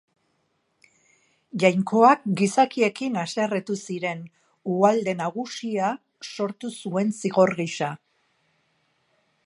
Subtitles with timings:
[1.63, 4.25] Jainkoak gizakiekin haserretu ziren
[4.77, 5.91] Uholde Nagusia
[6.31, 7.93] sortu zuen zigor gisa.